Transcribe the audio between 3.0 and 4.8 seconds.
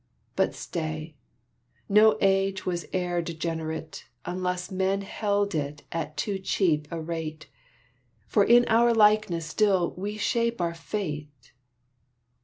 degenerate, Unless